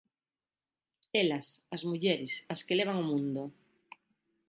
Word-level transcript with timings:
Elas, 1.21 1.47
as 1.75 1.81
mulleres, 1.89 2.33
as 2.53 2.61
que 2.65 2.77
levan 2.79 3.01
o 3.03 3.07
mundo. 3.11 3.43